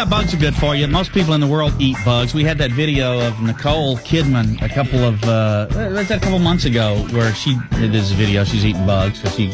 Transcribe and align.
Yeah, 0.00 0.06
bugs 0.06 0.32
are 0.32 0.38
good 0.38 0.54
for 0.54 0.74
you. 0.74 0.86
Most 0.86 1.12
people 1.12 1.34
in 1.34 1.42
the 1.42 1.46
world 1.46 1.74
eat 1.78 1.96
bugs. 2.06 2.32
We 2.32 2.42
had 2.42 2.56
that 2.56 2.70
video 2.70 3.20
of 3.20 3.42
Nicole 3.42 3.98
Kidman 3.98 4.62
a 4.62 4.68
couple 4.68 5.04
of 5.04 5.22
uh, 5.24 5.66
was 5.70 6.08
that 6.08 6.18
a 6.18 6.20
couple 6.20 6.38
months 6.38 6.64
ago 6.64 7.06
where 7.10 7.34
she 7.34 7.58
did 7.72 7.92
this 7.92 8.10
video. 8.12 8.44
She's 8.44 8.64
eating 8.64 8.86
bugs 8.86 9.20
because 9.20 9.36
she. 9.36 9.52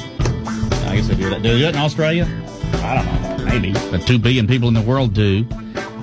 I 0.86 0.94
guess 0.94 1.08
they 1.08 1.16
do 1.16 1.30
that. 1.30 1.42
Do 1.42 1.48
it 1.48 1.74
in 1.74 1.76
Australia? 1.76 2.26
I 2.74 2.94
don't 2.94 3.38
know. 3.38 3.44
Maybe, 3.44 3.72
but 3.90 4.06
two 4.06 4.20
billion 4.20 4.46
people 4.46 4.68
in 4.68 4.74
the 4.74 4.82
world 4.82 5.14
do. 5.14 5.44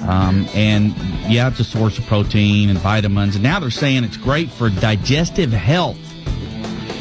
Um, 0.10 0.46
and 0.54 0.94
yeah, 1.32 1.48
it's 1.48 1.62
a 1.62 1.64
source 1.64 1.98
of 1.98 2.06
protein 2.08 2.70
and 2.70 2.78
vitamins. 2.80 3.36
And 3.36 3.44
now 3.44 3.62
they're 3.62 3.72
saying 3.72 4.04
it's 4.04 4.18
great 4.18 4.50
for 4.50 4.70
digestive 4.70 5.54
health 5.54 6.13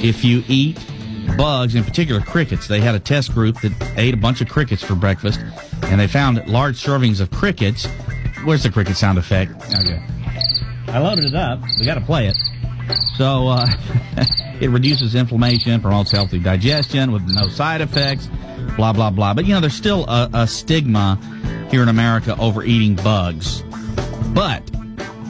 if 0.03 0.25
you 0.25 0.43
eat 0.49 0.79
bugs, 1.37 1.75
in 1.75 1.85
particular 1.85 2.21
crickets. 2.21 2.67
They 2.69 2.81
had 2.81 2.95
a 2.95 3.01
test 3.01 3.33
group 3.33 3.61
that 3.61 3.73
ate 3.97 4.15
a 4.15 4.17
bunch 4.17 4.41
of 4.41 4.49
crickets 4.49 4.83
for 4.83 4.95
breakfast, 4.95 5.41
and 5.85 6.01
they 6.01 6.07
found 6.07 6.47
large 6.47 6.83
servings 6.83 7.21
of 7.21 7.31
crickets. 7.31 7.87
Where's 8.45 8.63
the 8.63 8.71
cricket 8.71 8.97
sound 8.97 9.19
effect? 9.19 9.53
Okay. 9.75 10.03
I 10.89 10.99
loaded 10.99 11.27
it 11.27 11.35
up. 11.35 11.61
We 11.79 11.87
got 11.87 11.95
to 11.95 12.01
play 12.01 12.27
it. 12.29 12.37
So 13.17 13.49
uh, 13.49 13.67
it 14.61 14.69
reduces 14.69 15.15
inflammation, 15.15 15.81
promotes 15.81 16.11
healthy 16.11 16.39
digestion 16.39 17.13
with 17.13 17.23
no 17.27 17.49
side 17.49 17.81
effects, 17.81 18.29
blah 18.77 18.93
blah 18.93 19.11
blah. 19.11 19.35
But 19.35 19.47
you 19.47 19.55
know, 19.55 19.61
there's 19.61 19.75
still 19.75 20.05
a, 20.07 20.29
a 20.35 20.47
stigma 20.47 21.19
here 21.71 21.83
in 21.83 21.89
America 21.89 22.37
over 22.39 22.63
eating 22.63 22.97
bugs. 22.97 23.63
But 24.35 24.63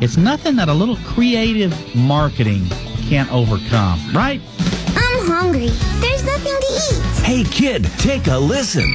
it's 0.01 0.17
nothing 0.17 0.57
that 0.57 0.69
a 0.69 0.75
little 0.75 0.97
creative 0.97 1.75
marketing 1.95 2.67
can't 3.09 3.31
overcome, 3.33 4.01
right? 4.13 4.41
I'm 5.23 5.31
hungry. 5.31 5.69
There's 6.01 6.25
nothing 6.25 6.53
to 6.53 6.67
eat. 6.67 7.25
Hey, 7.25 7.45
kid, 7.45 7.85
take 7.99 8.27
a 8.27 8.37
listen. 8.37 8.91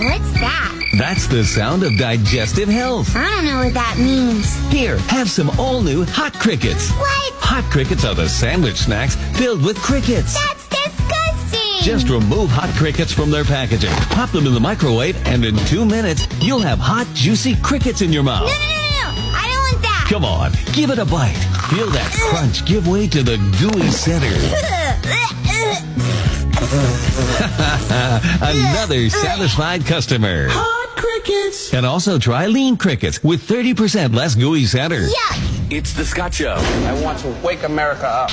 What's 0.00 0.32
that? 0.40 0.88
That's 0.96 1.26
the 1.26 1.44
sound 1.44 1.82
of 1.82 1.98
digestive 1.98 2.70
health. 2.70 3.14
I 3.14 3.28
don't 3.28 3.44
know 3.44 3.58
what 3.62 3.74
that 3.74 3.98
means. 3.98 4.56
Here, 4.72 4.96
have 5.10 5.28
some 5.28 5.50
all 5.60 5.82
new 5.82 6.06
hot 6.06 6.32
crickets. 6.32 6.90
What? 6.92 7.32
Hot 7.34 7.64
crickets 7.64 8.06
are 8.06 8.14
the 8.14 8.26
sandwich 8.26 8.76
snacks 8.76 9.14
filled 9.36 9.62
with 9.62 9.76
crickets. 9.76 10.32
That's 10.32 10.66
disgusting. 10.70 11.82
Just 11.82 12.08
remove 12.08 12.48
hot 12.48 12.70
crickets 12.76 13.12
from 13.12 13.30
their 13.30 13.44
packaging, 13.44 13.92
pop 14.16 14.30
them 14.30 14.46
in 14.46 14.54
the 14.54 14.60
microwave, 14.60 15.16
and 15.26 15.44
in 15.44 15.58
two 15.66 15.84
minutes, 15.84 16.26
you'll 16.40 16.60
have 16.60 16.78
hot, 16.78 17.06
juicy 17.12 17.54
crickets 17.56 18.00
in 18.00 18.14
your 18.14 18.22
mouth. 18.22 18.46
no, 18.46 18.54
no, 18.54 18.64
no, 18.64 19.12
no. 19.12 19.32
I 19.36 19.44
don't 19.46 19.72
want 19.74 19.82
that. 19.82 20.06
Come 20.08 20.24
on, 20.24 20.52
give 20.72 20.88
it 20.88 20.98
a 20.98 21.04
bite. 21.04 21.36
Feel 21.68 21.90
that 21.90 22.10
crunch 22.30 22.64
give 22.64 22.88
way 22.88 23.06
to 23.08 23.22
the 23.22 23.36
gooey 23.60 23.90
center. 23.90 24.78
Another 28.42 29.08
satisfied 29.10 29.84
customer. 29.84 30.46
Hot 30.50 30.96
crickets. 30.96 31.72
And 31.74 31.84
also 31.84 32.18
try 32.18 32.46
lean 32.46 32.76
crickets 32.76 33.22
with 33.22 33.46
30% 33.46 34.14
less 34.14 34.34
gooey 34.34 34.64
center. 34.64 35.06
Yuck. 35.06 35.72
It's 35.72 35.92
the 35.92 36.04
Scott 36.04 36.34
Show. 36.34 36.54
I 36.54 37.00
want 37.02 37.18
to 37.20 37.28
wake 37.42 37.62
America 37.62 38.06
up. 38.06 38.30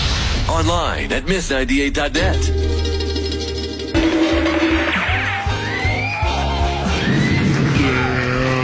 Online 0.50 1.12
at 1.12 1.24
miss98.net. 1.24 2.70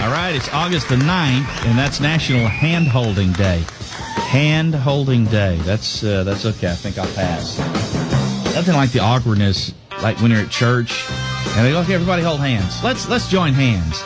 All 0.03 0.11
right, 0.11 0.33
it's 0.35 0.49
August 0.49 0.89
the 0.89 0.95
9th, 0.95 1.65
and 1.65 1.77
that's 1.77 1.99
National 1.99 2.47
Handholding 2.47 3.35
Day. 3.37 3.63
Hand 4.27 4.75
Holding 4.75 5.25
Day. 5.25 5.57
That's 5.63 6.03
uh, 6.03 6.23
that's 6.23 6.45
okay. 6.45 6.71
I 6.71 6.75
think 6.75 6.97
I'll 6.97 7.13
pass. 7.13 7.57
Nothing 8.53 8.75
like 8.75 8.91
the 8.91 8.99
awkwardness, 8.99 9.73
like 10.01 10.19
when 10.21 10.31
you're 10.31 10.41
at 10.41 10.49
church 10.49 11.05
and 11.55 11.65
they 11.65 11.71
go, 11.71 11.79
"Okay, 11.81 11.93
everybody 11.93 12.23
hold 12.23 12.39
hands. 12.39 12.83
Let's 12.83 13.07
let's 13.07 13.29
join 13.29 13.53
hands," 13.53 14.01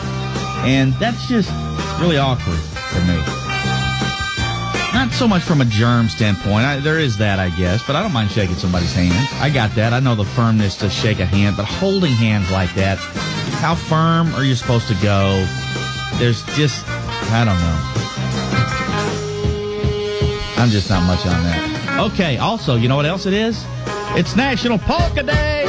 and 0.68 0.94
that's 0.94 1.28
just 1.28 1.50
really 2.00 2.18
awkward 2.18 2.60
for 2.60 3.02
me. 3.02 3.18
Not 4.94 5.12
so 5.12 5.28
much 5.28 5.44
from 5.44 5.62
a 5.62 5.66
germ 5.66 6.10
standpoint. 6.10 6.66
I, 6.66 6.80
there 6.80 7.00
is 7.00 7.18
that, 7.18 7.40
I 7.40 7.50
guess, 7.52 7.86
but 7.86 7.96
I 7.96 8.02
don't 8.02 8.12
mind 8.12 8.32
shaking 8.32 8.56
somebody's 8.56 8.94
hand. 8.94 9.30
I 9.42 9.50
got 9.50 9.74
that. 9.76 9.94
I 9.94 10.00
know 10.00 10.16
the 10.16 10.26
firmness 10.26 10.76
to 10.78 10.90
shake 10.90 11.20
a 11.20 11.26
hand, 11.26 11.58
but 11.58 11.66
holding 11.66 12.12
hands 12.12 12.52
like 12.52 12.74
that, 12.74 12.98
how 13.62 13.76
firm 13.76 14.34
are 14.36 14.44
you 14.44 14.56
supposed 14.56 14.88
to 14.88 14.96
go? 14.96 15.46
There's 16.16 16.44
just, 16.56 16.86
I 16.88 17.46
don't 17.46 17.60
know. 17.60 17.99
I'm 20.60 20.70
just 20.70 20.90
not 20.90 21.04
much 21.04 21.26
on 21.26 21.42
that. 21.44 22.12
Okay, 22.12 22.36
also, 22.38 22.76
you 22.76 22.90
know 22.90 22.98
what 22.98 23.06
else 23.06 23.26
it 23.26 23.32
is? 23.32 23.64
It's 24.18 24.36
National 24.36 24.78
Polka 24.78 25.24
Day! 25.24 25.64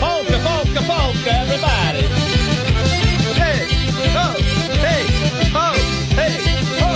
Polka, 0.00 0.40
polka, 0.42 0.80
polka, 0.82 1.30
everybody! 1.30 2.02
Hey, 3.38 3.68
ho, 4.10 4.34
hey, 4.82 5.06
ho, 5.54 5.72
hey, 6.16 6.34
ho! 6.80 6.90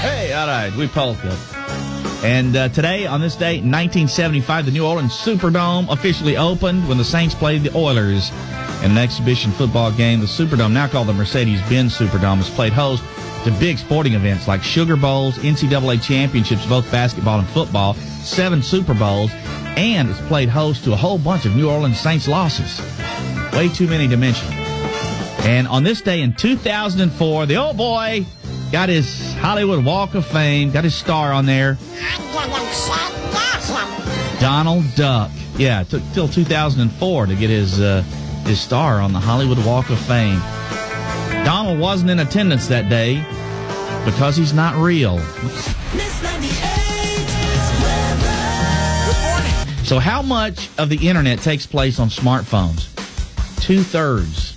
Hey, 0.00 0.32
all 0.32 0.48
right, 0.48 0.74
we 0.74 0.88
polka. 0.88 1.30
And 2.24 2.56
uh, 2.56 2.70
today, 2.70 3.06
on 3.06 3.20
this 3.20 3.36
in 3.36 3.70
1975, 3.70 4.66
the 4.66 4.72
New 4.72 4.84
Orleans 4.84 5.12
Superdome 5.12 5.92
officially 5.92 6.36
opened 6.36 6.88
when 6.88 6.98
the 6.98 7.04
Saints 7.04 7.36
played 7.36 7.62
the 7.62 7.76
Oilers 7.76 8.32
in 8.84 8.90
an 8.90 8.98
exhibition 8.98 9.50
football 9.50 9.90
game. 9.90 10.20
The 10.20 10.26
Superdome, 10.26 10.72
now 10.72 10.86
called 10.86 11.08
the 11.08 11.14
Mercedes-Benz 11.14 11.96
Superdome, 11.96 12.36
has 12.36 12.50
played 12.50 12.72
host 12.72 13.02
to 13.44 13.50
big 13.52 13.78
sporting 13.78 14.12
events 14.12 14.46
like 14.46 14.62
Sugar 14.62 14.96
Bowls, 14.96 15.36
NCAA 15.38 16.02
championships, 16.02 16.66
both 16.66 16.90
basketball 16.92 17.38
and 17.38 17.48
football, 17.48 17.94
seven 17.94 18.62
Super 18.62 18.94
Bowls, 18.94 19.30
and 19.76 20.10
it's 20.10 20.20
played 20.22 20.50
host 20.50 20.84
to 20.84 20.92
a 20.92 20.96
whole 20.96 21.18
bunch 21.18 21.46
of 21.46 21.56
New 21.56 21.68
Orleans 21.68 21.98
Saints 21.98 22.28
losses. 22.28 22.80
Way 23.54 23.70
too 23.70 23.86
many 23.86 24.06
to 24.08 24.18
mention. 24.18 24.52
And 25.46 25.66
on 25.66 25.82
this 25.82 26.02
day 26.02 26.20
in 26.20 26.34
2004, 26.34 27.46
the 27.46 27.56
old 27.56 27.76
boy 27.76 28.26
got 28.70 28.90
his 28.90 29.34
Hollywood 29.34 29.84
Walk 29.84 30.14
of 30.14 30.26
Fame, 30.26 30.70
got 30.70 30.84
his 30.84 30.94
star 30.94 31.32
on 31.32 31.46
there. 31.46 31.78
Donald 34.40 34.84
Duck. 34.94 35.30
Yeah, 35.56 35.82
it 35.82 35.88
took 35.88 36.02
till 36.12 36.28
2004 36.28 37.26
to 37.26 37.34
get 37.34 37.48
his 37.48 37.80
uh, 37.80 38.02
his 38.46 38.60
star 38.60 39.00
on 39.00 39.12
the 39.12 39.18
Hollywood 39.18 39.64
Walk 39.64 39.90
of 39.90 39.98
Fame. 39.98 40.40
Donald 41.44 41.78
wasn't 41.78 42.10
in 42.10 42.20
attendance 42.20 42.68
that 42.68 42.88
day 42.88 43.24
because 44.04 44.36
he's 44.36 44.52
not 44.52 44.76
real. 44.76 45.16
Miss 45.94 46.22
98. 46.22 46.50
Weather. 47.82 49.84
So, 49.84 49.98
how 49.98 50.22
much 50.22 50.70
of 50.78 50.88
the 50.88 51.08
internet 51.08 51.40
takes 51.40 51.66
place 51.66 51.98
on 51.98 52.08
smartphones? 52.08 52.88
Two 53.60 53.82
thirds. 53.82 54.54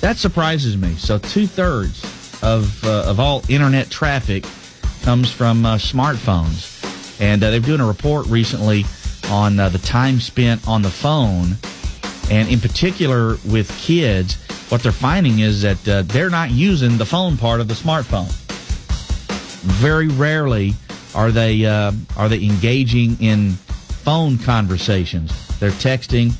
That 0.00 0.16
surprises 0.16 0.76
me. 0.76 0.94
So, 0.94 1.18
two 1.18 1.46
thirds 1.46 2.02
of 2.42 2.82
uh, 2.84 3.04
of 3.06 3.20
all 3.20 3.42
internet 3.48 3.90
traffic 3.90 4.44
comes 5.02 5.30
from 5.30 5.66
uh, 5.66 5.76
smartphones, 5.76 7.20
and 7.20 7.42
uh, 7.42 7.50
they're 7.50 7.60
doing 7.60 7.80
a 7.80 7.86
report 7.86 8.26
recently 8.26 8.84
on 9.28 9.60
uh, 9.60 9.68
the 9.68 9.78
time 9.78 10.20
spent 10.20 10.66
on 10.66 10.82
the 10.82 10.90
phone, 10.90 11.56
and 12.30 12.48
in 12.48 12.60
particular 12.60 13.36
with 13.48 13.70
kids. 13.78 14.36
What 14.70 14.84
they're 14.84 14.92
finding 14.92 15.40
is 15.40 15.62
that 15.62 15.88
uh, 15.88 16.02
they're 16.02 16.30
not 16.30 16.52
using 16.52 16.96
the 16.96 17.04
phone 17.04 17.36
part 17.36 17.60
of 17.60 17.66
the 17.66 17.74
smartphone 17.74 18.30
very 19.60 20.08
rarely 20.08 20.74
are 21.14 21.30
they 21.30 21.64
uh, 21.66 21.92
are 22.16 22.28
they 22.28 22.42
engaging 22.44 23.20
in 23.20 23.52
phone 23.52 24.38
conversations. 24.38 25.58
They're 25.58 25.70
texting, 25.70 26.32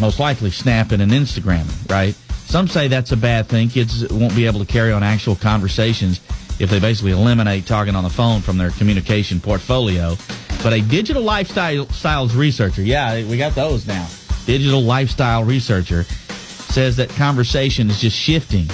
most 0.00 0.20
likely 0.20 0.50
snapping 0.50 1.00
and 1.00 1.10
Instagramming. 1.10 1.90
Right? 1.90 2.14
Some 2.46 2.68
say 2.68 2.88
that's 2.88 3.12
a 3.12 3.16
bad 3.16 3.46
thing. 3.46 3.68
Kids 3.68 4.06
won't 4.10 4.34
be 4.34 4.46
able 4.46 4.60
to 4.60 4.66
carry 4.66 4.92
on 4.92 5.02
actual 5.02 5.36
conversations 5.36 6.20
if 6.58 6.68
they 6.68 6.80
basically 6.80 7.12
eliminate 7.12 7.66
talking 7.66 7.94
on 7.94 8.04
the 8.04 8.10
phone 8.10 8.42
from 8.42 8.58
their 8.58 8.70
communication 8.70 9.40
portfolio. 9.40 10.16
But 10.62 10.74
a 10.74 10.82
digital 10.82 11.22
lifestyle 11.22 11.86
styles 11.88 12.34
researcher, 12.34 12.82
yeah, 12.82 13.24
we 13.24 13.38
got 13.38 13.54
those 13.54 13.86
now. 13.86 14.06
Digital 14.46 14.82
lifestyle 14.82 15.44
researcher 15.44 16.04
says 16.04 16.96
that 16.96 17.08
conversation 17.10 17.90
is 17.90 18.00
just 18.00 18.16
shifting 18.16 18.66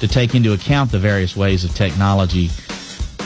to 0.00 0.08
take 0.08 0.34
into 0.34 0.52
account 0.52 0.90
the 0.90 0.98
various 0.98 1.36
ways 1.36 1.64
of 1.64 1.74
technology 1.74 2.48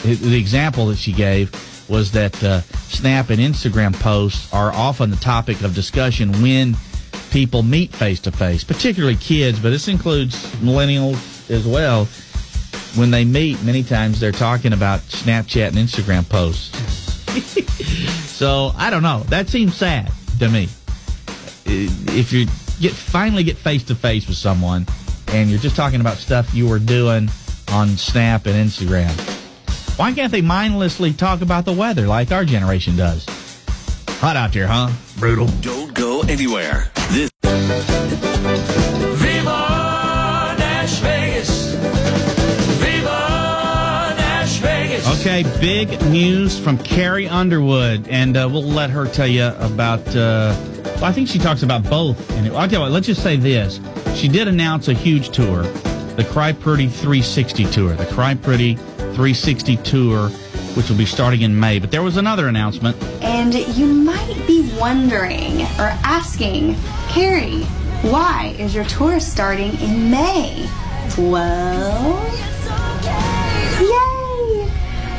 the 0.05 0.39
example 0.39 0.87
that 0.87 0.99
she 0.99 1.13
gave 1.13 1.51
was 1.89 2.13
that 2.13 2.43
uh, 2.45 2.61
Snap 2.61 3.31
and 3.31 3.41
Instagram 3.41 3.99
posts 3.99 4.53
are 4.53 4.73
often 4.73 5.11
the 5.11 5.17
topic 5.17 5.63
of 5.63 5.75
discussion 5.75 6.31
when 6.43 6.77
people 7.31 7.63
meet 7.63 7.93
face 7.93 8.21
to 8.21 8.31
face, 8.31 8.65
particularly 8.65 9.17
kids, 9.17 9.59
but 9.59 9.71
this 9.71 9.89
includes 9.89 10.35
millennials 10.57 11.51
as 11.51 11.67
well. 11.67 12.05
When 12.99 13.11
they 13.11 13.25
meet, 13.25 13.63
many 13.65 13.83
times 13.83 14.21
they're 14.21 14.31
talking 14.31 14.73
about 14.73 15.01
Snapchat 15.01 15.69
and 15.69 15.77
Instagram 15.77 16.29
posts. 16.29 16.71
so 18.31 18.73
I 18.77 18.91
don't 18.91 19.03
know. 19.03 19.21
That 19.29 19.49
seems 19.49 19.75
sad 19.75 20.13
to 20.39 20.49
me. 20.49 20.69
If 21.67 22.33
you 22.33 22.47
get 22.81 22.93
finally 22.93 23.45
get 23.45 23.57
face 23.57 23.85
to 23.85 23.95
face 23.95 24.27
with 24.27 24.37
someone 24.37 24.87
and 25.29 25.51
you're 25.51 25.59
just 25.59 25.77
talking 25.77 26.01
about 26.01 26.17
stuff 26.17 26.55
you 26.55 26.69
were 26.69 26.79
doing 26.79 27.29
on 27.69 27.89
Snap 27.97 28.47
and 28.47 28.55
Instagram. 28.55 29.11
Why 29.99 30.13
can't 30.13 30.31
they 30.31 30.43
mindlessly 30.43 31.13
talk 31.13 31.41
about 31.41 31.65
the 31.65 31.73
weather 31.73 32.07
like 32.07 32.33
our 32.33 32.45
generation 32.45 32.97
does? 32.97 33.27
Hot 34.21 34.37
out 34.37 34.53
there, 34.53 34.67
huh? 34.67 34.91
Brutal. 35.19 35.47
Don't 35.61 35.95
go 35.95 36.21
anywhere. 36.23 36.91
This 37.11 37.31
Viva 39.19 40.55
Nash 40.59 40.99
Vegas. 40.99 41.75
Viva 42.79 44.15
Nash 44.17 44.59
Vegas. 44.59 45.21
Okay, 45.21 45.43
big 45.61 46.01
news 46.07 46.59
from 46.59 46.79
Carrie 46.79 47.29
Underwood, 47.29 48.09
and 48.09 48.37
uh, 48.37 48.49
we'll 48.51 48.63
let 48.63 48.91
her 48.91 49.07
tell 49.07 49.27
you 49.29 49.47
about. 49.59 50.07
Uh, 50.15 50.55
well, 51.05 51.11
I 51.11 51.15
think 51.15 51.29
she 51.29 51.39
talks 51.39 51.63
about 51.63 51.83
both. 51.83 52.31
And 52.31 52.49
I'll 52.57 52.67
tell 52.67 52.79
you 52.79 52.81
what. 52.81 52.91
Let's 52.91 53.07
just 53.07 53.23
say 53.23 53.37
this: 53.37 53.79
she 54.15 54.27
did 54.27 54.49
announce 54.49 54.89
a 54.89 54.95
huge 54.95 55.29
tour, 55.29 55.65
the 56.17 56.27
Cry 56.33 56.53
Pretty 56.53 56.89
360 56.89 57.67
tour, 57.67 57.95
the 57.95 58.07
Cry 58.07 58.35
Pretty 58.35 58.77
360 58.77 59.77
tour, 59.79 60.31
which 60.31 60.89
will 60.89 60.97
be 60.97 61.05
starting 61.05 61.43
in 61.43 61.61
May. 61.61 61.79
But 61.79 61.91
there 61.91 62.03
was 62.03 62.17
another 62.17 62.49
announcement. 62.49 62.97
And 63.23 63.53
you 63.77 63.85
might 63.85 64.47
be 64.47 64.73
wondering 64.81 65.61
or 65.79 65.93
asking, 66.05 66.75
Carrie, 67.11 67.65
why 68.11 68.57
is 68.59 68.75
your 68.75 68.85
tour 68.85 69.21
starting 69.21 69.79
in 69.81 70.11
May? 70.11 70.67
Well! 71.19 72.54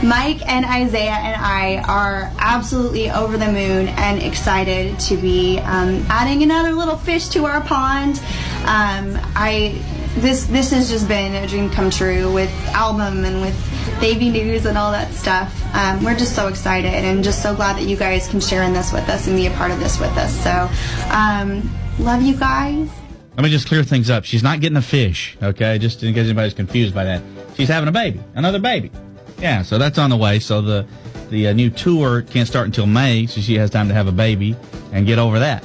Mike 0.05 0.47
and 0.47 0.65
Isaiah 0.65 1.09
and 1.09 1.41
I 1.41 1.77
are 1.87 2.31
absolutely 2.37 3.09
over 3.09 3.37
the 3.37 3.47
moon 3.47 3.87
and 3.87 4.21
excited 4.21 4.99
to 4.99 5.17
be 5.17 5.57
um, 5.59 6.05
adding 6.09 6.43
another 6.43 6.73
little 6.73 6.95
fish 6.95 7.27
to 7.29 7.45
our 7.45 7.61
pond. 7.61 8.19
Um, 8.65 9.17
I 9.35 9.81
this 10.17 10.45
this 10.45 10.69
has 10.71 10.89
just 10.89 11.07
been 11.07 11.33
a 11.33 11.47
dream 11.47 11.71
come 11.71 11.89
true 11.89 12.31
with 12.31 12.51
album 12.67 13.25
and 13.25 13.41
with 13.41 13.99
baby 13.99 14.29
news 14.29 14.67
and 14.67 14.77
all 14.77 14.91
that 14.91 15.11
stuff. 15.11 15.59
Um, 15.73 16.03
we're 16.03 16.15
just 16.15 16.35
so 16.35 16.49
excited 16.49 16.93
and 16.93 17.23
just 17.23 17.41
so 17.41 17.55
glad 17.55 17.77
that 17.77 17.85
you 17.85 17.97
guys 17.97 18.27
can 18.27 18.39
share 18.39 18.61
in 18.61 18.73
this 18.73 18.93
with 18.93 19.09
us 19.09 19.25
and 19.25 19.35
be 19.35 19.47
a 19.47 19.51
part 19.51 19.71
of 19.71 19.79
this 19.79 19.99
with 19.99 20.15
us. 20.17 20.31
So, 20.43 20.69
um, 21.11 21.67
love 21.97 22.21
you 22.21 22.35
guys. 22.35 22.89
Let 23.35 23.43
me 23.43 23.49
just 23.49 23.67
clear 23.67 23.83
things 23.83 24.11
up. 24.11 24.23
She's 24.23 24.43
not 24.43 24.59
getting 24.59 24.77
a 24.77 24.83
fish, 24.83 25.35
okay? 25.41 25.79
Just 25.79 26.03
in 26.03 26.13
case 26.13 26.25
anybody's 26.25 26.53
confused 26.53 26.93
by 26.93 27.05
that. 27.05 27.23
She's 27.55 27.69
having 27.69 27.89
a 27.89 27.91
baby, 27.91 28.21
another 28.35 28.59
baby. 28.59 28.91
Yeah, 29.39 29.61
so 29.61 29.77
that's 29.77 29.97
on 29.97 30.09
the 30.09 30.17
way. 30.17 30.39
So 30.39 30.61
the 30.61 30.85
the 31.29 31.47
uh, 31.47 31.53
new 31.53 31.69
tour 31.69 32.21
can't 32.21 32.47
start 32.47 32.67
until 32.67 32.85
May, 32.85 33.25
so 33.25 33.41
she 33.41 33.55
has 33.55 33.69
time 33.69 33.87
to 33.87 33.93
have 33.93 34.07
a 34.07 34.11
baby 34.11 34.55
and 34.91 35.05
get 35.05 35.19
over 35.19 35.39
that. 35.39 35.63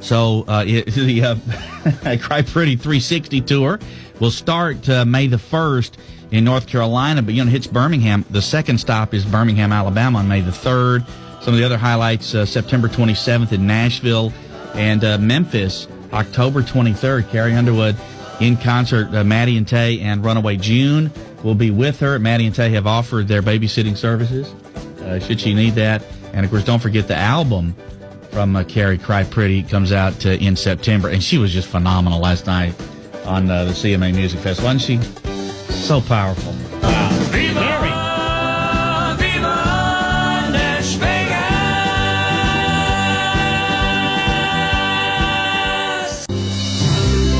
So 0.00 0.44
uh, 0.48 0.64
it, 0.66 0.86
the 0.94 1.22
uh, 1.22 2.16
Cry 2.20 2.42
Pretty 2.42 2.76
360 2.76 3.40
tour 3.42 3.78
will 4.20 4.30
start 4.30 4.88
uh, 4.88 5.04
May 5.04 5.26
the 5.26 5.36
1st 5.36 5.92
in 6.30 6.44
North 6.44 6.66
Carolina, 6.66 7.22
but 7.22 7.34
you 7.34 7.44
know, 7.44 7.48
it 7.48 7.52
hits 7.52 7.66
Birmingham. 7.66 8.24
The 8.30 8.42
second 8.42 8.78
stop 8.78 9.14
is 9.14 9.24
Birmingham, 9.24 9.72
Alabama 9.72 10.18
on 10.18 10.28
May 10.28 10.40
the 10.40 10.50
3rd. 10.50 11.06
Some 11.42 11.54
of 11.54 11.58
the 11.58 11.64
other 11.64 11.78
highlights 11.78 12.34
uh, 12.34 12.44
September 12.44 12.88
27th 12.88 13.52
in 13.52 13.66
Nashville 13.66 14.32
and 14.74 15.04
uh, 15.04 15.18
Memphis, 15.18 15.86
October 16.12 16.62
23rd. 16.62 17.30
Carrie 17.30 17.54
Underwood 17.54 17.96
in 18.40 18.56
concert. 18.56 19.14
Uh, 19.14 19.24
Maddie 19.24 19.56
and 19.56 19.66
Tay 19.66 20.00
and 20.00 20.24
Runaway 20.24 20.56
June 20.56 21.10
will 21.42 21.54
be 21.54 21.70
with 21.70 22.00
her. 22.00 22.18
Maddie 22.18 22.46
and 22.46 22.54
Tay 22.54 22.70
have 22.70 22.86
offered 22.86 23.28
their 23.28 23.42
babysitting 23.42 23.96
services 23.96 24.52
uh, 25.06 25.18
should 25.20 25.40
she 25.40 25.54
need 25.54 25.74
that. 25.74 26.02
And 26.32 26.44
of 26.44 26.50
course, 26.50 26.64
don't 26.64 26.80
forget 26.80 27.08
the 27.08 27.16
album 27.16 27.74
from 28.30 28.56
uh, 28.56 28.64
Carrie 28.64 28.98
Cry 28.98 29.24
Pretty 29.24 29.62
comes 29.62 29.92
out 29.92 30.26
uh, 30.26 30.30
in 30.30 30.56
September, 30.56 31.08
and 31.08 31.22
she 31.22 31.38
was 31.38 31.52
just 31.52 31.68
phenomenal 31.68 32.20
last 32.20 32.46
night 32.46 32.74
on 33.24 33.50
uh, 33.50 33.64
the 33.64 33.72
CMA 33.72 34.14
Music 34.14 34.40
Fest, 34.40 34.62
wasn't 34.62 34.82
she? 34.82 35.00
So 35.72 36.00
powerful. 36.00 36.52
Viva, 37.32 37.65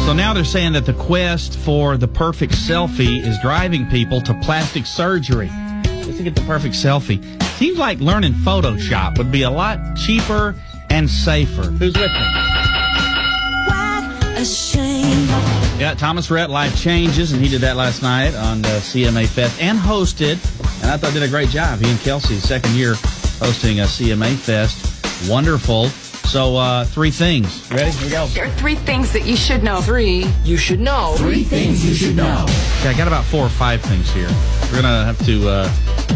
So 0.07 0.13
now 0.13 0.33
they're 0.33 0.45
saying 0.45 0.75
that 0.75 0.87
the 0.87 0.93
quest 0.93 1.59
for 1.59 1.97
the 1.97 2.07
perfect 2.07 2.53
selfie 2.53 3.27
is 3.27 3.37
driving 3.41 3.89
people 3.89 4.21
to 4.21 4.35
plastic 4.35 4.87
surgery 4.87 5.51
just 5.83 6.19
to 6.19 6.23
get 6.23 6.37
the 6.37 6.43
perfect 6.43 6.77
selfie. 6.77 7.43
Seems 7.59 7.77
like 7.77 7.99
learning 7.99 8.35
Photoshop 8.35 9.19
would 9.19 9.33
be 9.33 9.43
a 9.43 9.51
lot 9.51 9.97
cheaper 9.97 10.55
and 10.91 11.11
safer. 11.11 11.65
Who's 11.65 11.95
with 11.95 12.13
me? 12.13 12.21
Yeah, 15.81 15.95
Thomas 15.99 16.31
Rhett, 16.31 16.51
Life 16.51 16.81
Changes, 16.81 17.33
and 17.33 17.43
he 17.43 17.49
did 17.49 17.63
that 17.63 17.75
last 17.75 18.01
night 18.01 18.37
on 18.37 18.59
uh, 18.65 18.69
the 18.69 18.79
CMA 18.79 19.27
Fest 19.27 19.61
and 19.61 19.77
hosted, 19.77 20.35
and 20.83 20.91
I 20.93 20.97
thought 20.99 21.15
did 21.15 21.25
a 21.25 21.29
great 21.29 21.49
job. 21.49 21.81
He 21.81 21.91
and 21.91 21.99
Kelsea, 21.99 22.37
second 22.37 22.77
year 22.77 22.95
hosting 23.41 23.81
uh, 23.81 23.85
a 23.85 23.87
CMA 23.87 24.37
Fest. 24.37 25.29
Wonderful. 25.29 25.89
So, 26.27 26.57
uh, 26.57 26.85
three 26.85 27.13
things. 27.13 27.71
Ready? 27.71 27.93
Here 27.93 28.05
we 28.05 28.11
go. 28.11 28.27
There 28.27 28.47
are 28.47 28.51
three 28.57 28.75
things 28.75 29.13
that 29.13 29.25
you 29.25 29.37
should 29.37 29.63
know. 29.63 29.81
Three 29.81 30.27
you 30.43 30.57
should 30.57 30.81
know. 30.81 31.15
Three 31.17 31.45
things 31.45 31.89
you 31.89 31.95
should 31.95 32.17
know. 32.17 32.45
Okay, 32.81 32.91
I 32.91 32.95
got 32.97 33.07
about 33.07 33.25
four 33.25 33.47
or 33.47 33.49
five 33.49 33.81
things 33.81 34.11
here. 34.13 34.29
We're 34.65 34.83
gonna 34.83 35.05
have 35.05 35.25
to 35.25 35.49
uh, 35.49 35.73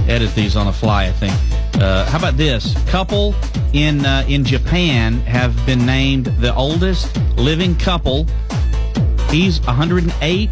edit 0.08 0.34
these 0.34 0.56
on 0.56 0.66
the 0.66 0.72
fly, 0.72 1.06
I 1.06 1.12
think. 1.12 1.32
Uh, 1.80 2.04
how 2.06 2.18
about 2.18 2.36
this? 2.36 2.74
Couple 2.88 3.36
in 3.72 4.04
uh, 4.04 4.24
in 4.28 4.44
Japan 4.44 5.20
have 5.20 5.54
been 5.64 5.86
named 5.86 6.26
the 6.26 6.52
oldest 6.54 7.16
living 7.36 7.76
couple. 7.76 8.26
He's 9.30 9.60
108, 9.60 10.50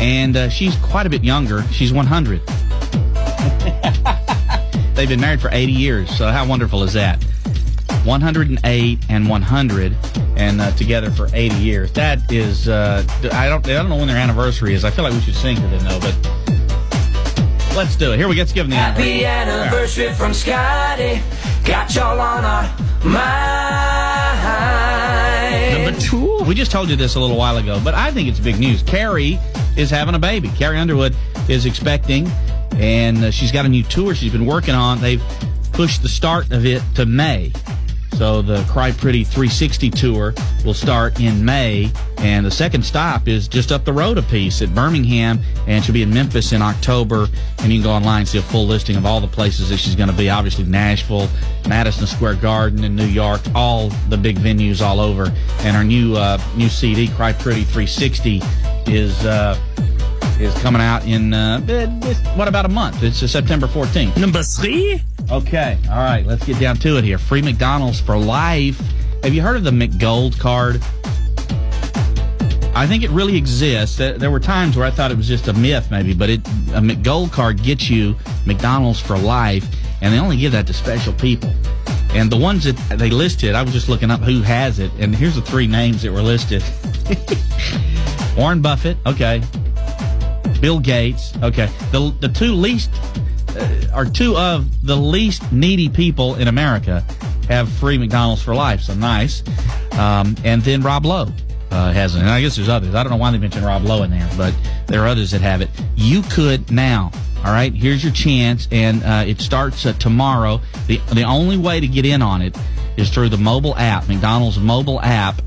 and 0.00 0.36
uh, 0.36 0.48
she's 0.48 0.74
quite 0.76 1.06
a 1.06 1.10
bit 1.10 1.22
younger. 1.22 1.62
She's 1.70 1.92
100. 1.92 2.44
They've 4.96 5.08
been 5.08 5.20
married 5.20 5.40
for 5.40 5.50
80 5.52 5.72
years. 5.72 6.10
So 6.16 6.26
how 6.28 6.44
wonderful 6.46 6.82
is 6.82 6.94
that? 6.94 7.24
108 8.06 8.98
and 9.08 9.28
100 9.28 9.96
and 10.36 10.60
uh, 10.60 10.70
together 10.72 11.10
for 11.10 11.28
80 11.32 11.56
years. 11.56 11.92
That 11.92 12.30
is, 12.32 12.68
uh, 12.68 13.04
I 13.32 13.48
don't, 13.48 13.66
I 13.66 13.72
don't 13.72 13.88
know 13.88 13.96
when 13.96 14.08
their 14.08 14.16
anniversary 14.16 14.74
is. 14.74 14.84
I 14.84 14.90
feel 14.90 15.04
like 15.04 15.12
we 15.12 15.20
should 15.20 15.34
sing 15.34 15.56
to 15.56 15.62
them 15.62 15.84
though, 15.84 16.00
but 16.00 16.16
let's 17.74 17.96
do 17.96 18.12
it. 18.12 18.18
Here 18.18 18.28
we 18.28 18.34
get 18.36 18.48
to 18.48 18.54
give 18.54 18.64
them 18.66 18.70
the 18.70 18.76
Happy 18.76 19.24
anniversary 19.24 20.12
from 20.14 20.32
Scotty. 20.32 21.20
Got 21.64 21.94
y'all 21.94 22.20
on 22.20 22.44
our 22.44 22.62
mind. 23.04 24.46
Number 25.84 26.00
two. 26.00 26.44
We 26.44 26.54
just 26.54 26.70
told 26.70 26.88
you 26.88 26.96
this 26.96 27.16
a 27.16 27.20
little 27.20 27.36
while 27.36 27.56
ago, 27.56 27.80
but 27.82 27.94
I 27.94 28.12
think 28.12 28.28
it's 28.28 28.38
big 28.38 28.58
news. 28.60 28.82
Carrie 28.82 29.38
is 29.76 29.90
having 29.90 30.14
a 30.14 30.18
baby. 30.18 30.48
Carrie 30.48 30.78
Underwood 30.78 31.16
is 31.48 31.66
expecting, 31.66 32.28
and 32.76 33.24
uh, 33.24 33.30
she's 33.30 33.50
got 33.52 33.66
a 33.66 33.68
new 33.68 33.82
tour 33.82 34.14
she's 34.14 34.32
been 34.32 34.46
working 34.46 34.74
on. 34.74 35.00
They've 35.00 35.22
pushed 35.72 36.02
the 36.02 36.08
start 36.08 36.52
of 36.52 36.64
it 36.64 36.82
to 36.94 37.04
May. 37.04 37.52
So 38.16 38.40
the 38.40 38.62
Cry 38.70 38.92
Pretty 38.92 39.24
360 39.24 39.90
tour 39.90 40.32
will 40.64 40.72
start 40.72 41.20
in 41.20 41.44
May, 41.44 41.92
and 42.16 42.46
the 42.46 42.50
second 42.50 42.82
stop 42.82 43.28
is 43.28 43.46
just 43.46 43.70
up 43.70 43.84
the 43.84 43.92
road 43.92 44.16
a 44.16 44.22
piece 44.22 44.62
at 44.62 44.74
Birmingham, 44.74 45.38
and 45.66 45.84
she'll 45.84 45.92
be 45.92 46.02
in 46.02 46.14
Memphis 46.14 46.52
in 46.52 46.62
October. 46.62 47.26
And 47.58 47.70
you 47.70 47.80
can 47.80 47.84
go 47.84 47.90
online 47.90 48.20
and 48.20 48.28
see 48.28 48.38
a 48.38 48.42
full 48.42 48.66
listing 48.66 48.96
of 48.96 49.04
all 49.04 49.20
the 49.20 49.26
places 49.26 49.68
that 49.68 49.76
she's 49.76 49.94
going 49.94 50.08
to 50.08 50.16
be. 50.16 50.30
Obviously, 50.30 50.64
Nashville, 50.64 51.28
Madison 51.68 52.06
Square 52.06 52.36
Garden 52.36 52.84
in 52.84 52.96
New 52.96 53.04
York, 53.04 53.42
all 53.54 53.90
the 54.08 54.16
big 54.16 54.38
venues 54.38 54.80
all 54.80 54.98
over. 54.98 55.30
And 55.58 55.76
her 55.76 55.84
new 55.84 56.16
uh, 56.16 56.38
new 56.56 56.70
CD, 56.70 57.08
Cry 57.08 57.34
Pretty 57.34 57.64
360, 57.64 58.40
is. 58.86 59.26
Uh, 59.26 59.60
is 60.38 60.54
coming 60.58 60.82
out 60.82 61.02
in 61.06 61.32
uh, 61.32 61.58
what 62.34 62.46
about 62.46 62.66
a 62.66 62.68
month? 62.68 63.02
It's 63.02 63.22
uh, 63.22 63.26
September 63.26 63.66
14th. 63.66 64.18
Number 64.18 64.42
three. 64.42 65.02
Okay, 65.30 65.76
all 65.90 65.96
right, 65.96 66.24
let's 66.24 66.46
get 66.46 66.60
down 66.60 66.76
to 66.76 66.98
it 66.98 67.04
here. 67.04 67.18
Free 67.18 67.42
McDonald's 67.42 68.00
for 68.00 68.16
life. 68.16 68.80
Have 69.24 69.34
you 69.34 69.42
heard 69.42 69.56
of 69.56 69.64
the 69.64 69.72
McGold 69.72 70.38
card? 70.38 70.76
I 72.76 72.86
think 72.86 73.02
it 73.02 73.10
really 73.10 73.36
exists. 73.36 73.96
There 73.96 74.30
were 74.30 74.38
times 74.38 74.76
where 74.76 74.86
I 74.86 74.90
thought 74.92 75.10
it 75.10 75.16
was 75.16 75.26
just 75.26 75.48
a 75.48 75.52
myth, 75.52 75.90
maybe, 75.90 76.14
but 76.14 76.30
it 76.30 76.46
a 76.46 76.80
McGold 76.80 77.32
card 77.32 77.60
gets 77.60 77.90
you 77.90 78.14
McDonald's 78.46 79.00
for 79.00 79.18
life, 79.18 79.66
and 80.00 80.14
they 80.14 80.20
only 80.20 80.36
give 80.36 80.52
that 80.52 80.68
to 80.68 80.72
special 80.72 81.12
people. 81.14 81.52
And 82.10 82.30
the 82.30 82.36
ones 82.36 82.62
that 82.64 82.76
they 82.96 83.10
listed, 83.10 83.56
I 83.56 83.62
was 83.62 83.72
just 83.72 83.88
looking 83.88 84.12
up 84.12 84.20
who 84.20 84.42
has 84.42 84.78
it, 84.78 84.92
and 85.00 85.12
here's 85.12 85.34
the 85.34 85.42
three 85.42 85.66
names 85.66 86.02
that 86.02 86.12
were 86.12 86.22
listed: 86.22 86.62
Warren 88.36 88.62
Buffett, 88.62 88.96
okay, 89.04 89.42
Bill 90.60 90.78
Gates, 90.78 91.32
okay, 91.42 91.68
the 91.90 92.14
the 92.20 92.28
two 92.28 92.52
least 92.52 92.90
are 93.96 94.04
two 94.04 94.36
of 94.36 94.86
the 94.86 94.94
least 94.94 95.50
needy 95.50 95.88
people 95.88 96.34
in 96.34 96.48
America 96.48 97.02
have 97.48 97.68
free 97.68 97.96
McDonald's 97.96 98.42
for 98.42 98.54
life, 98.54 98.82
so 98.82 98.94
nice. 98.94 99.42
Um, 99.92 100.36
and 100.44 100.60
then 100.62 100.82
Rob 100.82 101.06
Lowe 101.06 101.32
uh, 101.70 101.92
has 101.92 102.14
it. 102.14 102.20
And 102.20 102.28
I 102.28 102.42
guess 102.42 102.56
there's 102.56 102.68
others. 102.68 102.94
I 102.94 103.02
don't 103.02 103.10
know 103.10 103.16
why 103.16 103.30
they 103.30 103.38
mentioned 103.38 103.64
Rob 103.64 103.84
Lowe 103.84 104.02
in 104.02 104.10
there, 104.10 104.28
but 104.36 104.54
there 104.86 105.02
are 105.02 105.06
others 105.06 105.30
that 105.30 105.40
have 105.40 105.62
it. 105.62 105.70
You 105.96 106.20
could 106.22 106.70
now. 106.70 107.10
All 107.38 107.52
right, 107.52 107.72
here's 107.72 108.02
your 108.02 108.12
chance, 108.12 108.68
and 108.70 109.02
uh, 109.02 109.24
it 109.26 109.40
starts 109.40 109.86
uh, 109.86 109.92
tomorrow. 109.94 110.60
the 110.88 110.98
The 111.14 111.22
only 111.22 111.56
way 111.56 111.80
to 111.80 111.86
get 111.86 112.04
in 112.04 112.20
on 112.20 112.42
it 112.42 112.56
is 112.98 113.08
through 113.08 113.30
the 113.30 113.38
mobile 113.38 113.74
app, 113.76 114.08
McDonald's 114.08 114.58
mobile 114.58 115.00
app. 115.00 115.40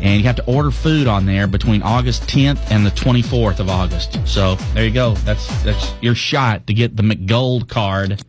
And 0.00 0.20
you 0.20 0.26
have 0.26 0.36
to 0.36 0.44
order 0.46 0.70
food 0.70 1.06
on 1.06 1.26
there 1.26 1.46
between 1.46 1.82
August 1.82 2.22
10th 2.24 2.70
and 2.70 2.84
the 2.84 2.90
24th 2.90 3.60
of 3.60 3.68
August. 3.68 4.18
So 4.26 4.54
there 4.74 4.84
you 4.84 4.92
go. 4.92 5.14
That's 5.14 5.46
that's 5.62 5.92
your 6.00 6.14
shot 6.14 6.66
to 6.66 6.74
get 6.74 6.96
the 6.96 7.02
McGold 7.02 7.68
card. 7.68 8.22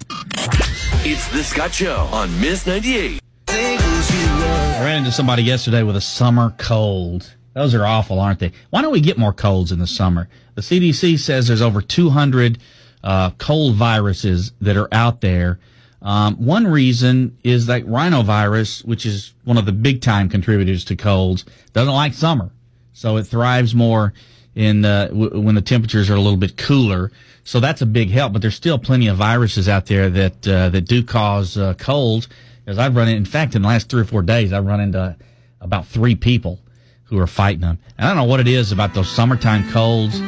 It's 1.02 1.28
the 1.30 1.44
Scott 1.44 1.74
Show 1.74 2.10
on 2.12 2.40
Miss 2.42 2.66
98. 2.66 3.22
I 3.50 4.82
ran 4.84 5.00
into 5.00 5.12
somebody 5.12 5.44
yesterday 5.44 5.84
with 5.84 5.96
a 5.96 6.02
summer 6.02 6.54
cold. 6.58 7.36
Those 7.54 7.74
are 7.74 7.86
awful, 7.86 8.20
aren't 8.20 8.40
they? 8.40 8.52
Why 8.70 8.82
don't 8.82 8.92
we 8.92 9.02
get 9.02 9.18
more 9.18 9.34
colds 9.34 9.72
in 9.72 9.80
the 9.80 9.88
summer? 9.88 10.30
The 10.56 10.62
CDC 10.62 11.20
says 11.20 11.48
there's 11.48 11.62
over 11.62 11.82
200 11.82 12.60
uh, 13.04 13.32
cold 13.32 13.76
viruses 13.76 14.52
that 14.62 14.78
are 14.78 14.88
out 14.92 15.22
there. 15.22 15.60
Um, 16.02 16.36
one 16.46 16.66
reason 16.68 17.38
is 17.44 17.66
that 17.66 17.84
rhinovirus, 17.86 18.86
which 18.86 19.06
is 19.06 19.34
one 19.44 19.58
of 19.58 19.66
the 19.66 19.72
big 19.72 20.02
time 20.02 20.30
contributors 20.30 20.86
to 20.86 20.96
colds, 20.96 21.46
doesn't 21.74 21.94
like 21.94 22.14
summer. 22.14 22.52
So 22.94 23.18
it 23.18 23.24
thrives 23.24 23.76
more 23.76 24.14
in 24.56 24.82
w- 24.82 25.40
when 25.40 25.56
the 25.56 25.62
temperatures 25.62 26.10
are 26.10 26.16
a 26.16 26.22
little 26.22 26.38
bit 26.38 26.58
cooler. 26.58 27.12
So 27.44 27.60
that's 27.60 27.82
a 27.82 27.86
big 27.86 28.10
help. 28.10 28.34
But 28.34 28.42
there's 28.42 28.56
still 28.56 28.78
plenty 28.78 29.08
of 29.08 29.18
viruses 29.18 29.68
out 29.68 29.88
there 29.88 30.10
that 30.10 30.48
uh, 30.48 30.70
that 30.70 30.82
do 30.82 31.04
cause 31.04 31.58
uh, 31.58 31.74
colds. 31.76 32.28
As 32.66 32.78
I've 32.78 32.96
run 32.96 33.08
in, 33.08 33.16
in 33.18 33.26
fact, 33.26 33.56
in 33.56 33.62
the 33.64 33.68
last 33.68 33.90
three 33.90 34.02
or 34.02 34.06
four 34.06 34.22
days, 34.22 34.54
I've 34.54 34.66
run 34.66 34.80
into 34.80 35.16
about 35.60 35.88
three 35.88 36.16
people 36.16 36.60
who 37.06 37.18
are 37.20 37.28
fighting 37.28 37.62
them. 37.62 37.80
And 37.98 38.06
I 38.06 38.10
don't 38.10 38.18
know 38.18 38.30
what 38.30 38.40
it 38.40 38.48
is 38.48 38.72
about 38.72 38.94
those 38.94 39.10
summertime 39.10 39.70
colds. 39.72 40.22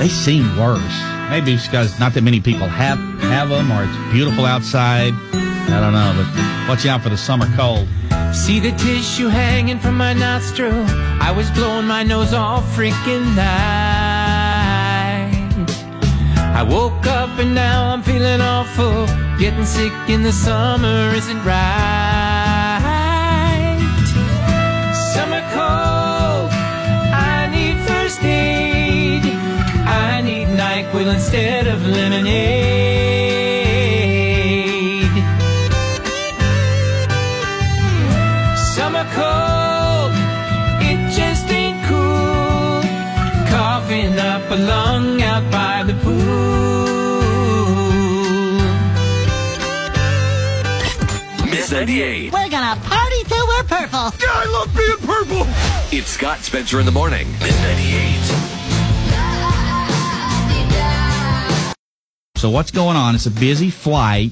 They 0.00 0.08
seem 0.08 0.56
worse. 0.56 0.80
Maybe 1.28 1.52
it's 1.52 1.66
because 1.66 2.00
not 2.00 2.14
that 2.14 2.22
many 2.22 2.40
people 2.40 2.66
have 2.66 2.98
have 3.20 3.50
them, 3.50 3.70
or 3.70 3.84
it's 3.84 4.12
beautiful 4.14 4.46
outside. 4.46 5.12
I 5.34 5.78
don't 5.78 5.92
know, 5.92 6.14
but 6.16 6.26
watch 6.70 6.86
out 6.86 7.02
for 7.02 7.10
the 7.10 7.18
summer 7.18 7.46
cold. 7.54 7.86
See 8.32 8.60
the 8.60 8.72
tissue 8.72 9.28
hanging 9.28 9.78
from 9.78 9.98
my 9.98 10.14
nostril. 10.14 10.86
I 11.20 11.30
was 11.36 11.50
blowing 11.50 11.86
my 11.86 12.02
nose 12.02 12.32
all 12.32 12.62
freaking 12.62 13.36
night. 13.36 13.50
I 16.38 16.62
woke 16.62 17.06
up 17.06 17.38
and 17.38 17.54
now 17.54 17.92
I'm 17.92 18.02
feeling 18.02 18.40
awful. 18.40 19.06
Getting 19.38 19.66
sick 19.66 19.92
in 20.08 20.22
the 20.22 20.32
summer 20.32 21.12
isn't 21.14 21.44
right. 21.44 21.99
Need 30.92 31.04
NyQuil 31.04 31.14
instead 31.14 31.66
of 31.66 31.86
lemonade. 31.86 32.50
Summer 38.74 39.04
cold, 39.14 40.12
it 40.82 41.12
just 41.12 41.50
ain't 41.50 41.84
cool. 41.86 42.82
Coughing 43.48 44.18
up 44.18 44.50
a 44.50 44.56
lung 44.56 45.22
out 45.22 45.50
by 45.50 45.82
the 45.84 45.94
pool. 46.02 46.16
Miss 51.50 51.70
98. 51.70 52.32
We're 52.32 52.48
gonna 52.48 52.80
party 52.82 53.24
till 53.24 53.46
we're 53.46 53.64
purple. 53.64 54.12
Yeah, 54.20 54.32
I 54.32 54.44
love 54.46 54.74
being 54.76 54.98
purple. 54.98 55.46
It's 55.92 56.10
Scott 56.10 56.38
Spencer 56.40 56.78
in 56.80 56.86
the 56.86 56.92
morning. 56.92 57.30
Miss 57.40 57.60
98. 57.62 58.49
So 62.40 62.48
what's 62.48 62.70
going 62.70 62.96
on? 62.96 63.14
It's 63.14 63.26
a 63.26 63.30
busy 63.30 63.68
flight, 63.68 64.30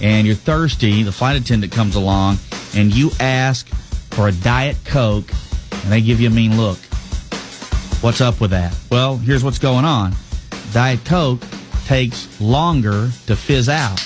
and 0.00 0.26
you're 0.26 0.34
thirsty. 0.34 1.02
The 1.02 1.12
flight 1.12 1.38
attendant 1.38 1.70
comes 1.70 1.94
along, 1.94 2.38
and 2.74 2.90
you 2.90 3.10
ask 3.20 3.68
for 4.14 4.28
a 4.28 4.32
diet 4.32 4.78
coke, 4.86 5.30
and 5.70 5.92
they 5.92 6.00
give 6.00 6.18
you 6.18 6.28
a 6.28 6.30
mean 6.30 6.56
look. 6.56 6.78
What's 8.00 8.22
up 8.22 8.40
with 8.40 8.52
that? 8.52 8.74
Well, 8.90 9.18
here's 9.18 9.44
what's 9.44 9.58
going 9.58 9.84
on. 9.84 10.14
Diet 10.72 11.04
coke 11.04 11.42
takes 11.84 12.40
longer 12.40 13.10
to 13.26 13.36
fizz 13.36 13.68
out. 13.68 14.00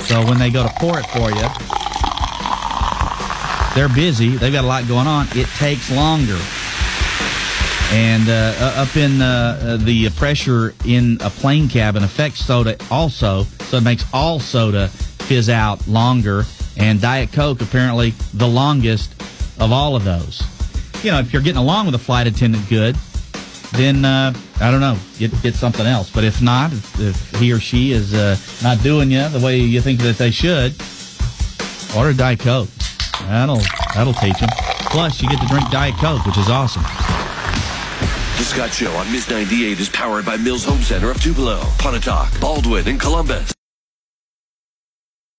So 0.00 0.22
when 0.26 0.38
they 0.38 0.50
go 0.50 0.62
to 0.62 0.72
pour 0.76 0.98
it 0.98 1.06
for 1.06 1.30
you, 1.30 1.48
they're 3.74 3.94
busy. 3.94 4.36
They've 4.36 4.52
got 4.52 4.64
a 4.64 4.66
lot 4.66 4.86
going 4.86 5.06
on. 5.06 5.26
It 5.30 5.46
takes 5.56 5.90
longer. 5.90 6.38
And 7.94 8.28
uh, 8.28 8.82
up 8.82 8.96
in 8.96 9.22
uh, 9.22 9.24
uh, 9.62 9.76
the 9.76 10.10
pressure 10.10 10.74
in 10.84 11.16
a 11.20 11.30
plane 11.30 11.68
cabin 11.68 12.02
affects 12.02 12.44
soda 12.44 12.76
also, 12.90 13.44
so 13.44 13.76
it 13.76 13.84
makes 13.84 14.04
all 14.12 14.40
soda 14.40 14.88
fizz 14.88 15.48
out 15.48 15.86
longer. 15.86 16.42
And 16.76 17.00
Diet 17.00 17.32
Coke 17.32 17.60
apparently 17.62 18.10
the 18.34 18.48
longest 18.48 19.12
of 19.60 19.70
all 19.70 19.94
of 19.94 20.02
those. 20.02 20.42
You 21.04 21.12
know, 21.12 21.20
if 21.20 21.32
you're 21.32 21.40
getting 21.40 21.60
along 21.60 21.86
with 21.86 21.94
a 21.94 21.98
flight 22.00 22.26
attendant 22.26 22.68
good, 22.68 22.96
then 23.74 24.04
uh, 24.04 24.34
I 24.60 24.72
don't 24.72 24.80
know, 24.80 24.98
get 25.20 25.30
get 25.40 25.54
something 25.54 25.86
else. 25.86 26.10
But 26.10 26.24
if 26.24 26.42
not, 26.42 26.72
if, 26.72 27.00
if 27.00 27.40
he 27.40 27.52
or 27.52 27.60
she 27.60 27.92
is 27.92 28.12
uh, 28.12 28.36
not 28.60 28.82
doing 28.82 29.12
you 29.12 29.28
the 29.28 29.38
way 29.38 29.58
you 29.58 29.80
think 29.80 30.00
that 30.00 30.18
they 30.18 30.32
should, 30.32 30.74
order 31.96 32.12
Diet 32.12 32.40
Coke. 32.40 32.70
That'll 33.20 33.62
that'll 33.94 34.14
teach 34.14 34.40
them. 34.40 34.48
Plus, 34.90 35.22
you 35.22 35.28
get 35.28 35.40
to 35.40 35.46
drink 35.46 35.70
Diet 35.70 35.94
Coke, 35.94 36.26
which 36.26 36.38
is 36.38 36.48
awesome. 36.48 36.82
The 38.36 38.42
Scott 38.42 38.72
Show 38.72 38.90
on 38.94 39.10
Miss 39.12 39.30
98 39.30 39.78
is 39.78 39.88
powered 39.88 40.26
by 40.26 40.36
Mills 40.36 40.64
Home 40.64 40.82
Center 40.82 41.08
of 41.08 41.22
Tupelo, 41.22 41.60
Pontotoc, 41.78 42.32
Baldwyn, 42.40 42.88
and 42.88 43.00
Columbus. 43.00 43.54